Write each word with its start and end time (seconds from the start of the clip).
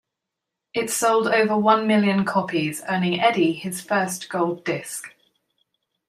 It 0.73 0.89
sold 0.89 1.27
over 1.27 1.55
one 1.55 1.85
million 1.85 2.25
copies, 2.25 2.81
earning 2.89 3.21
Eddy 3.21 3.53
his 3.53 3.81
first 3.81 4.29
gold 4.29 4.65
disc. 4.65 5.13